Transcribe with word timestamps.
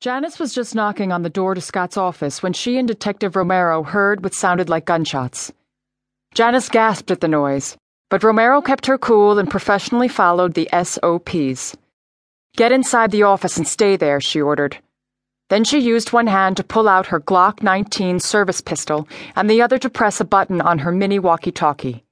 Janice 0.00 0.38
was 0.38 0.54
just 0.54 0.74
knocking 0.74 1.12
on 1.12 1.20
the 1.20 1.28
door 1.28 1.54
to 1.54 1.60
Scott's 1.60 1.98
office 1.98 2.42
when 2.42 2.54
she 2.54 2.78
and 2.78 2.88
Detective 2.88 3.36
Romero 3.36 3.82
heard 3.82 4.24
what 4.24 4.32
sounded 4.32 4.70
like 4.70 4.86
gunshots. 4.86 5.52
Janice 6.32 6.70
gasped 6.70 7.10
at 7.10 7.20
the 7.20 7.28
noise, 7.28 7.76
but 8.08 8.22
Romero 8.22 8.62
kept 8.62 8.86
her 8.86 8.96
cool 8.96 9.38
and 9.38 9.50
professionally 9.50 10.08
followed 10.08 10.54
the 10.54 10.70
SOPs. 10.72 11.76
Get 12.56 12.72
inside 12.72 13.10
the 13.10 13.24
office 13.24 13.58
and 13.58 13.68
stay 13.68 13.96
there, 13.96 14.22
she 14.22 14.40
ordered. 14.40 14.78
Then 15.50 15.64
she 15.64 15.78
used 15.78 16.14
one 16.14 16.28
hand 16.28 16.56
to 16.56 16.64
pull 16.64 16.88
out 16.88 17.08
her 17.08 17.20
Glock 17.20 17.62
19 17.62 18.20
service 18.20 18.62
pistol 18.62 19.06
and 19.36 19.50
the 19.50 19.60
other 19.60 19.76
to 19.76 19.90
press 19.90 20.18
a 20.18 20.24
button 20.24 20.62
on 20.62 20.78
her 20.78 20.92
mini 20.92 21.18
walkie 21.18 21.52
talkie. 21.52 22.04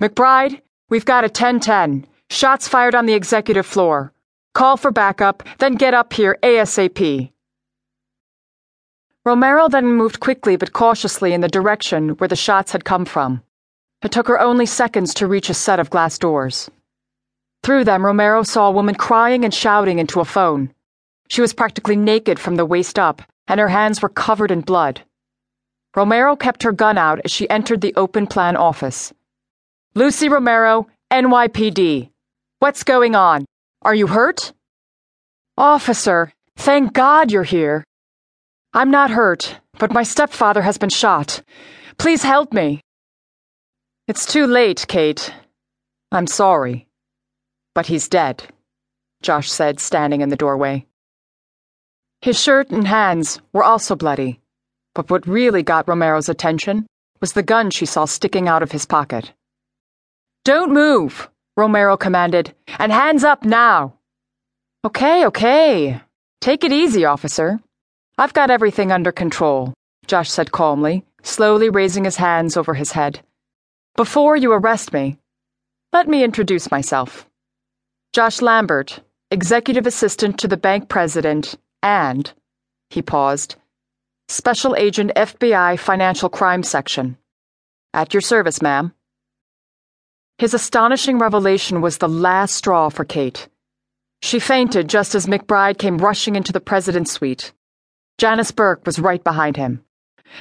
McBride, 0.00 0.60
we've 0.90 1.04
got 1.04 1.24
a 1.24 1.26
1010. 1.26 2.06
Shots 2.30 2.68
fired 2.68 2.94
on 2.94 3.06
the 3.06 3.14
executive 3.14 3.66
floor. 3.66 4.12
Call 4.56 4.78
for 4.78 4.90
backup, 4.90 5.42
then 5.58 5.74
get 5.74 5.92
up 5.92 6.14
here 6.14 6.38
ASAP. 6.42 7.30
Romero 9.22 9.68
then 9.68 9.84
moved 9.84 10.18
quickly 10.18 10.56
but 10.56 10.72
cautiously 10.72 11.34
in 11.34 11.42
the 11.42 11.48
direction 11.48 12.16
where 12.16 12.28
the 12.28 12.36
shots 12.36 12.72
had 12.72 12.82
come 12.82 13.04
from. 13.04 13.42
It 14.02 14.12
took 14.12 14.28
her 14.28 14.40
only 14.40 14.64
seconds 14.64 15.12
to 15.12 15.26
reach 15.26 15.50
a 15.50 15.54
set 15.54 15.78
of 15.78 15.90
glass 15.90 16.16
doors. 16.16 16.70
Through 17.64 17.84
them, 17.84 18.02
Romero 18.02 18.44
saw 18.44 18.68
a 18.68 18.72
woman 18.72 18.94
crying 18.94 19.44
and 19.44 19.52
shouting 19.52 19.98
into 19.98 20.20
a 20.20 20.24
phone. 20.24 20.72
She 21.28 21.42
was 21.42 21.52
practically 21.52 21.96
naked 21.96 22.38
from 22.38 22.56
the 22.56 22.64
waist 22.64 22.98
up, 22.98 23.20
and 23.46 23.60
her 23.60 23.68
hands 23.68 24.00
were 24.00 24.08
covered 24.08 24.50
in 24.50 24.62
blood. 24.62 25.02
Romero 25.94 26.34
kept 26.34 26.62
her 26.62 26.72
gun 26.72 26.96
out 26.96 27.20
as 27.26 27.30
she 27.30 27.50
entered 27.50 27.82
the 27.82 27.92
open 27.94 28.26
plan 28.26 28.56
office. 28.56 29.12
Lucy 29.94 30.30
Romero, 30.30 30.86
NYPD. 31.12 32.08
What's 32.60 32.84
going 32.84 33.14
on? 33.14 33.44
Are 33.86 33.94
you 33.94 34.08
hurt? 34.08 34.52
Officer, 35.56 36.32
thank 36.56 36.92
God 36.92 37.30
you're 37.30 37.44
here. 37.44 37.84
I'm 38.74 38.90
not 38.90 39.12
hurt, 39.12 39.60
but 39.78 39.92
my 39.92 40.02
stepfather 40.02 40.60
has 40.60 40.76
been 40.76 40.88
shot. 40.90 41.40
Please 41.96 42.24
help 42.24 42.52
me. 42.52 42.80
It's 44.08 44.26
too 44.26 44.48
late, 44.48 44.86
Kate. 44.88 45.32
I'm 46.10 46.26
sorry. 46.26 46.88
But 47.76 47.86
he's 47.86 48.08
dead, 48.08 48.42
Josh 49.22 49.52
said, 49.52 49.78
standing 49.78 50.20
in 50.20 50.30
the 50.30 50.42
doorway. 50.44 50.84
His 52.22 52.42
shirt 52.42 52.70
and 52.70 52.88
hands 52.88 53.40
were 53.52 53.62
also 53.62 53.94
bloody, 53.94 54.40
but 54.96 55.10
what 55.10 55.28
really 55.28 55.62
got 55.62 55.86
Romero's 55.86 56.28
attention 56.28 56.88
was 57.20 57.34
the 57.34 57.44
gun 57.44 57.70
she 57.70 57.86
saw 57.86 58.04
sticking 58.04 58.48
out 58.48 58.64
of 58.64 58.72
his 58.72 58.84
pocket. 58.84 59.32
Don't 60.44 60.72
move! 60.72 61.30
Romero 61.56 61.96
commanded, 61.96 62.54
and 62.78 62.92
hands 62.92 63.24
up 63.24 63.44
now. 63.44 63.94
Okay, 64.84 65.26
okay. 65.26 66.00
Take 66.40 66.64
it 66.64 66.72
easy, 66.72 67.04
officer. 67.04 67.58
I've 68.18 68.34
got 68.34 68.50
everything 68.50 68.92
under 68.92 69.10
control, 69.10 69.72
Josh 70.06 70.30
said 70.30 70.52
calmly, 70.52 71.04
slowly 71.22 71.70
raising 71.70 72.04
his 72.04 72.16
hands 72.16 72.56
over 72.56 72.74
his 72.74 72.92
head. 72.92 73.20
Before 73.96 74.36
you 74.36 74.52
arrest 74.52 74.92
me, 74.92 75.18
let 75.92 76.08
me 76.08 76.22
introduce 76.22 76.70
myself. 76.70 77.26
Josh 78.12 78.42
Lambert, 78.42 79.00
executive 79.30 79.86
assistant 79.86 80.38
to 80.40 80.48
the 80.48 80.56
bank 80.56 80.88
president, 80.88 81.56
and, 81.82 82.32
he 82.90 83.02
paused, 83.02 83.56
Special 84.28 84.76
Agent 84.76 85.12
FBI 85.16 85.78
Financial 85.78 86.28
Crime 86.28 86.62
Section. 86.62 87.16
At 87.94 88.12
your 88.12 88.20
service, 88.20 88.60
ma'am. 88.60 88.92
His 90.38 90.52
astonishing 90.52 91.18
revelation 91.18 91.80
was 91.80 91.96
the 91.96 92.08
last 92.08 92.54
straw 92.54 92.90
for 92.90 93.04
Kate. 93.04 93.48
She 94.20 94.38
fainted 94.38 94.88
just 94.88 95.14
as 95.14 95.26
McBride 95.26 95.78
came 95.78 95.96
rushing 95.96 96.36
into 96.36 96.52
the 96.52 96.60
president's 96.60 97.12
suite. 97.12 97.52
Janice 98.18 98.50
Burke 98.50 98.84
was 98.84 98.98
right 98.98 99.22
behind 99.22 99.56
him. 99.56 99.82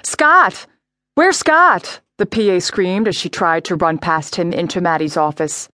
Scott! 0.03 0.67
Where's 1.15 1.37
Scott? 1.37 2.01
The 2.17 2.25
PA 2.25 2.59
screamed 2.59 3.07
as 3.07 3.15
she 3.15 3.29
tried 3.29 3.63
to 3.65 3.75
run 3.75 3.97
past 3.97 4.35
him 4.35 4.51
into 4.51 4.81
Maddie's 4.81 5.17
office. 5.17 5.69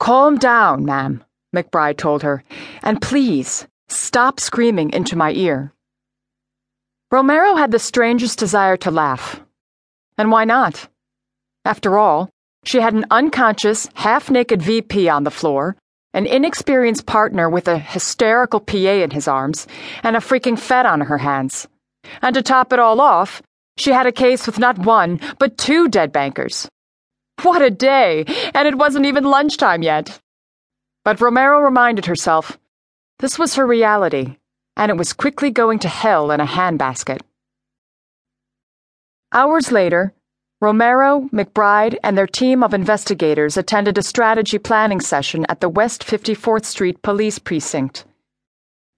Calm 0.00 0.36
down, 0.36 0.84
ma'am, 0.84 1.22
McBride 1.54 1.98
told 1.98 2.22
her, 2.22 2.42
and 2.82 3.02
please 3.02 3.66
stop 3.88 4.40
screaming 4.40 4.90
into 4.92 5.16
my 5.16 5.32
ear. 5.32 5.72
Romero 7.12 7.54
had 7.54 7.70
the 7.70 7.78
strangest 7.78 8.38
desire 8.38 8.76
to 8.78 8.90
laugh. 8.90 9.40
And 10.16 10.30
why 10.30 10.44
not? 10.44 10.88
After 11.64 11.98
all, 11.98 12.30
she 12.64 12.80
had 12.80 12.94
an 12.94 13.06
unconscious, 13.10 13.88
half 13.94 14.30
naked 14.30 14.62
VP 14.62 15.08
on 15.08 15.24
the 15.24 15.30
floor, 15.30 15.76
an 16.12 16.26
inexperienced 16.26 17.06
partner 17.06 17.48
with 17.48 17.68
a 17.68 17.78
hysterical 17.78 18.60
PA 18.60 18.76
in 18.76 19.10
his 19.10 19.28
arms, 19.28 19.66
and 20.02 20.16
a 20.16 20.20
freaking 20.20 20.58
Fed 20.58 20.86
on 20.86 21.00
her 21.00 21.18
hands. 21.18 21.68
And 22.22 22.34
to 22.34 22.42
top 22.42 22.72
it 22.72 22.78
all 22.78 23.00
off, 23.00 23.42
she 23.76 23.92
had 23.92 24.06
a 24.06 24.12
case 24.12 24.46
with 24.46 24.58
not 24.58 24.78
one, 24.78 25.20
but 25.38 25.56
two 25.56 25.88
dead 25.88 26.12
bankers. 26.12 26.68
What 27.42 27.62
a 27.62 27.70
day! 27.70 28.24
And 28.54 28.68
it 28.68 28.76
wasn't 28.76 29.06
even 29.06 29.24
lunchtime 29.24 29.82
yet. 29.82 30.18
But 31.04 31.20
Romero 31.20 31.60
reminded 31.60 32.06
herself 32.06 32.58
this 33.20 33.38
was 33.38 33.54
her 33.54 33.66
reality, 33.66 34.36
and 34.76 34.90
it 34.90 34.96
was 34.96 35.12
quickly 35.12 35.50
going 35.50 35.78
to 35.80 35.88
hell 35.88 36.30
in 36.30 36.40
a 36.40 36.46
handbasket. 36.46 37.20
Hours 39.32 39.70
later, 39.70 40.12
Romero, 40.62 41.22
McBride, 41.32 41.96
and 42.04 42.18
their 42.18 42.26
team 42.26 42.62
of 42.62 42.74
investigators 42.74 43.56
attended 43.56 43.96
a 43.96 44.02
strategy 44.02 44.58
planning 44.58 45.00
session 45.00 45.46
at 45.48 45.60
the 45.60 45.70
West 45.70 46.04
54th 46.04 46.66
Street 46.66 47.00
Police 47.00 47.38
Precinct. 47.38 48.04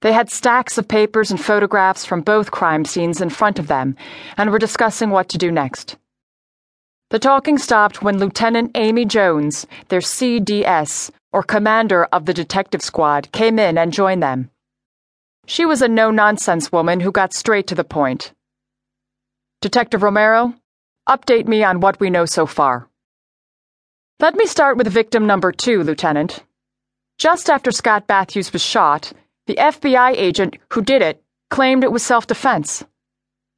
They 0.01 0.13
had 0.13 0.29
stacks 0.29 0.77
of 0.77 0.89
papers 0.89 1.31
and 1.31 1.41
photographs 1.41 2.05
from 2.05 2.23
both 2.23 2.51
crime 2.51 2.85
scenes 2.85 3.21
in 3.21 3.31
front 3.31 3.61
of 3.61 3.69
them 3.69 3.95
and 4.37 4.51
were 4.51 4.59
discussing 4.59 5.11
what 5.11 5.29
to 5.29 5.39
do 5.39 5.53
next. 5.53 5.97
The 7.11 7.21
talking 7.21 7.59
stopped 7.59 8.03
when 8.03 8.19
Lieutenant 8.19 8.73
Amy 8.75 9.05
Jones, 9.05 9.65
their 9.87 10.01
CDS, 10.01 11.13
or 11.33 11.45
commander 11.45 12.07
of 12.07 12.25
the 12.25 12.35
detective 12.35 12.83
squad, 12.83 13.31
came 13.31 13.61
in 13.61 13.79
and 13.79 13.93
joined 13.93 14.21
them. 14.25 14.51
She 15.47 15.65
was 15.65 15.81
a 15.81 15.87
no 15.87 16.11
nonsense 16.11 16.73
woman 16.73 16.99
who 16.99 17.13
got 17.13 17.33
straight 17.33 17.69
to 17.69 17.77
the 17.77 17.85
point. 17.85 18.33
Detective 19.61 20.03
Romero, 20.03 20.55
Update 21.09 21.49
me 21.49 21.65
on 21.65 21.81
what 21.81 21.99
we 21.99 22.11
know 22.11 22.25
so 22.25 22.47
far. 22.47 22.89
Let 24.21 24.37
me 24.37 24.47
start 24.47 24.77
with 24.77 24.87
victim 24.87 25.27
number 25.27 25.51
two, 25.51 25.83
Lieutenant. 25.83 26.45
Just 27.19 27.51
after 27.51 27.73
Scott 27.73 28.05
Matthews 28.09 28.53
was 28.53 28.63
shot, 28.63 29.13
the 29.47 29.57
FBI 29.57 30.13
agent 30.17 30.59
who 30.73 30.81
did 30.81 31.03
it 31.03 31.21
claimed 31.51 31.83
it 31.83 31.91
was 31.91 32.05
self 32.05 32.29
defense. 32.29 32.85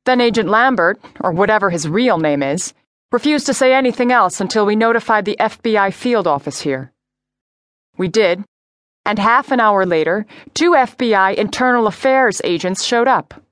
Then 0.07 0.23
Agent 0.23 0.49
Lambert, 0.49 0.99
or 1.21 1.33
whatever 1.33 1.69
his 1.69 1.87
real 1.87 2.17
name 2.17 2.43
is, 2.43 2.73
refused 3.13 3.45
to 3.47 3.55
say 3.55 3.75
anything 3.75 4.11
else 4.11 4.41
until 4.41 4.65
we 4.65 4.75
notified 4.75 5.27
the 5.27 5.37
FBI 5.39 5.93
field 5.93 6.27
office 6.27 6.61
here. 6.61 6.93
We 7.99 8.09
did, 8.09 8.43
and 9.05 9.19
half 9.19 9.51
an 9.51 9.61
hour 9.61 9.85
later, 9.85 10.25
two 10.55 10.73
FBI 10.73 11.35
internal 11.35 11.87
affairs 11.87 12.41
agents 12.43 12.83
showed 12.83 13.07
up. 13.07 13.44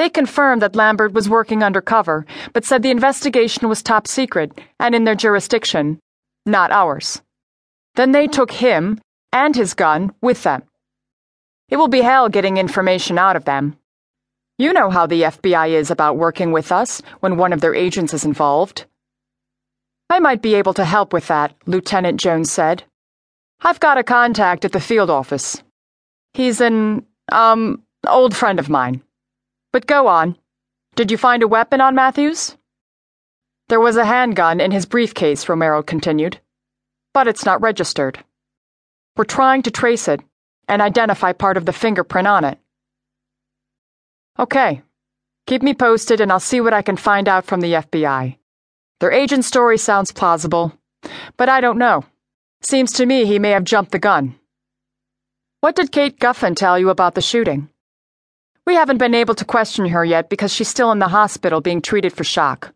They 0.00 0.08
confirmed 0.08 0.62
that 0.62 0.76
Lambert 0.76 1.12
was 1.12 1.28
working 1.28 1.62
undercover, 1.62 2.24
but 2.54 2.64
said 2.64 2.82
the 2.82 2.90
investigation 2.90 3.68
was 3.68 3.82
top 3.82 4.06
secret 4.06 4.58
and 4.78 4.94
in 4.94 5.04
their 5.04 5.14
jurisdiction, 5.14 6.00
not 6.46 6.72
ours. 6.72 7.20
Then 7.96 8.12
they 8.12 8.26
took 8.26 8.50
him 8.50 8.98
and 9.30 9.54
his 9.54 9.74
gun 9.74 10.14
with 10.22 10.42
them. 10.42 10.62
It 11.68 11.76
will 11.76 11.88
be 11.88 12.00
hell 12.00 12.30
getting 12.30 12.56
information 12.56 13.18
out 13.18 13.36
of 13.36 13.44
them. 13.44 13.76
You 14.56 14.72
know 14.72 14.88
how 14.88 15.04
the 15.04 15.20
FBI 15.20 15.68
is 15.72 15.90
about 15.90 16.16
working 16.16 16.50
with 16.50 16.72
us 16.72 17.02
when 17.20 17.36
one 17.36 17.52
of 17.52 17.60
their 17.60 17.74
agents 17.74 18.14
is 18.14 18.24
involved. 18.24 18.86
I 20.08 20.18
might 20.18 20.40
be 20.40 20.54
able 20.54 20.72
to 20.80 20.84
help 20.86 21.12
with 21.12 21.26
that, 21.26 21.54
Lieutenant 21.66 22.18
Jones 22.18 22.50
said. 22.50 22.84
I've 23.60 23.80
got 23.80 23.98
a 23.98 24.02
contact 24.02 24.64
at 24.64 24.72
the 24.72 24.80
field 24.80 25.10
office. 25.10 25.62
He's 26.32 26.62
an, 26.62 27.04
um, 27.30 27.82
old 28.08 28.34
friend 28.34 28.58
of 28.58 28.70
mine. 28.70 29.02
But 29.72 29.86
go 29.86 30.06
on. 30.08 30.36
Did 30.96 31.10
you 31.10 31.16
find 31.16 31.42
a 31.42 31.48
weapon 31.48 31.80
on 31.80 31.94
Matthews? 31.94 32.56
There 33.68 33.80
was 33.80 33.96
a 33.96 34.04
handgun 34.04 34.60
in 34.60 34.72
his 34.72 34.86
briefcase, 34.86 35.48
Romero 35.48 35.82
continued. 35.82 36.40
But 37.14 37.28
it's 37.28 37.44
not 37.44 37.60
registered. 37.60 38.24
We're 39.16 39.24
trying 39.24 39.62
to 39.62 39.70
trace 39.70 40.08
it 40.08 40.20
and 40.66 40.82
identify 40.82 41.32
part 41.32 41.56
of 41.56 41.66
the 41.66 41.72
fingerprint 41.72 42.26
on 42.26 42.44
it. 42.44 42.58
Okay. 44.38 44.82
Keep 45.46 45.62
me 45.62 45.74
posted 45.74 46.20
and 46.20 46.32
I'll 46.32 46.40
see 46.40 46.60
what 46.60 46.74
I 46.74 46.82
can 46.82 46.96
find 46.96 47.28
out 47.28 47.44
from 47.44 47.60
the 47.60 47.74
FBI. 47.74 48.36
Their 49.00 49.12
agent's 49.12 49.46
story 49.46 49.78
sounds 49.78 50.12
plausible, 50.12 50.72
but 51.36 51.48
I 51.48 51.60
don't 51.60 51.78
know. 51.78 52.04
Seems 52.60 52.92
to 52.92 53.06
me 53.06 53.24
he 53.24 53.38
may 53.38 53.50
have 53.50 53.64
jumped 53.64 53.92
the 53.92 53.98
gun. 53.98 54.34
What 55.60 55.76
did 55.76 55.92
Kate 55.92 56.18
Guffin 56.18 56.54
tell 56.54 56.78
you 56.78 56.90
about 56.90 57.14
the 57.14 57.20
shooting? 57.20 57.68
We 58.70 58.76
haven't 58.76 58.98
been 58.98 59.16
able 59.16 59.34
to 59.34 59.44
question 59.44 59.86
her 59.86 60.04
yet 60.04 60.28
because 60.28 60.54
she's 60.54 60.68
still 60.68 60.92
in 60.92 61.00
the 61.00 61.08
hospital 61.08 61.60
being 61.60 61.82
treated 61.82 62.12
for 62.12 62.22
shock. 62.22 62.72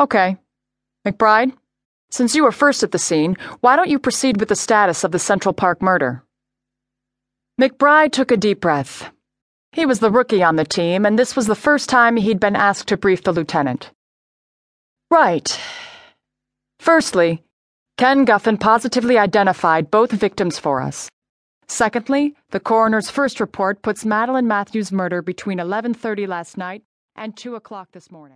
Okay. 0.00 0.36
McBride, 1.06 1.52
since 2.10 2.34
you 2.34 2.42
were 2.42 2.50
first 2.50 2.82
at 2.82 2.90
the 2.90 2.98
scene, 2.98 3.36
why 3.60 3.76
don't 3.76 3.88
you 3.88 4.00
proceed 4.00 4.40
with 4.40 4.48
the 4.48 4.56
status 4.56 5.04
of 5.04 5.12
the 5.12 5.20
Central 5.20 5.52
Park 5.52 5.80
murder? 5.80 6.24
McBride 7.60 8.10
took 8.10 8.32
a 8.32 8.36
deep 8.36 8.60
breath. 8.60 9.12
He 9.70 9.86
was 9.86 10.00
the 10.00 10.10
rookie 10.10 10.42
on 10.42 10.56
the 10.56 10.64
team, 10.64 11.06
and 11.06 11.16
this 11.16 11.36
was 11.36 11.46
the 11.46 11.54
first 11.54 11.88
time 11.88 12.16
he'd 12.16 12.40
been 12.40 12.56
asked 12.56 12.88
to 12.88 12.96
brief 12.96 13.22
the 13.22 13.32
lieutenant. 13.32 13.92
Right. 15.08 15.56
Firstly, 16.80 17.44
Ken 17.96 18.24
Guffin 18.24 18.58
positively 18.58 19.18
identified 19.18 19.92
both 19.92 20.10
victims 20.10 20.58
for 20.58 20.82
us. 20.82 21.08
Secondly, 21.70 22.34
the 22.50 22.58
coroner's 22.58 23.10
first 23.10 23.38
report 23.38 23.80
puts 23.80 24.04
Madeline 24.04 24.48
Matthews' 24.48 24.90
murder 24.90 25.22
between 25.22 25.58
11:30 25.58 26.26
last 26.26 26.58
night 26.58 26.82
and 27.14 27.36
2 27.36 27.54
o'clock 27.54 27.92
this 27.92 28.10
morning. 28.10 28.28